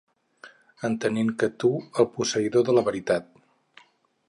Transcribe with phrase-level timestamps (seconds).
[0.89, 1.71] Entenent que tu
[2.03, 3.31] el posseïdor de la veritat.